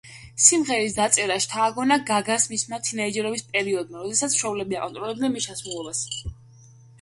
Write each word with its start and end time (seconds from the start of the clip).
სიმღერის 0.43 0.93
დაწერა 0.99 1.35
შთააგონა 1.43 1.97
გაგას 2.09 2.47
მისმა 2.53 2.79
თინეიჯერობის 2.87 3.45
პერიოდმა 3.51 4.01
როდესაც 4.07 4.39
მშობლები 4.39 4.81
აკონტროლებდნენ 4.81 5.35
მის 5.37 5.49
ჩაცმულობას. 5.51 6.03